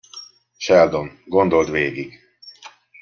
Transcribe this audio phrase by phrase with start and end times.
[0.57, 2.19] Sheldon, gondold végig!